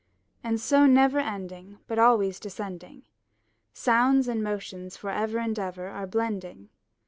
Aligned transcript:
And 0.43 0.59
so 0.59 0.87
never 0.87 1.19
ending, 1.19 1.77
but 1.85 1.99
always 1.99 2.39
descending, 2.39 3.03
Sounds 3.71 4.27
and 4.27 4.43
motions 4.43 4.97
forever 4.97 5.37
and 5.37 5.59
ever 5.59 5.89
are 5.89 6.07
blending. 6.07 6.69